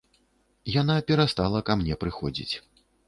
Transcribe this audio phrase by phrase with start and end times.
[0.81, 2.55] Яна перастала ка мне прыходзіць.